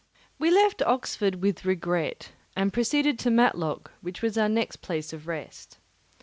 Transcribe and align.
We 0.39 0.49
left 0.49 0.81
Oxford 0.81 1.43
with 1.43 1.63
regret 1.63 2.31
and 2.55 2.73
proceeded 2.73 3.19
to 3.19 3.29
Matlock, 3.29 3.91
which 4.01 4.23
was 4.23 4.35
our 4.35 4.49
next 4.49 4.77
place 4.77 5.13
of 5.13 5.27
rest. 5.27 5.77